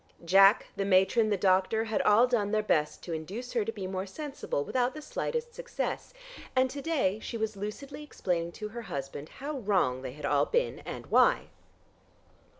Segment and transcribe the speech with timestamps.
[0.25, 3.85] Jack, the matron, the doctor, had all done their best to induce her to be
[3.85, 6.11] more sensible without the slightest success,
[6.55, 10.47] and to day she was lucidly explaining to her husband how wrong they had all
[10.47, 11.49] been and why.